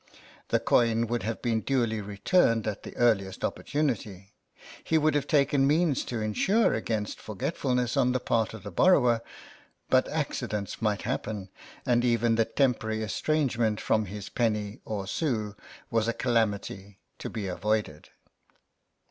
[0.47, 4.33] The coin would have been duly returned at the earliest opportunity—
[4.83, 9.21] he would have taken means to insure against forgetfulness on the part of the borrower—
[9.91, 11.49] but accidents might happen,
[11.85, 15.55] and even the temporary estrangement from his penny or sou
[15.91, 18.09] was a calamity to be avoided.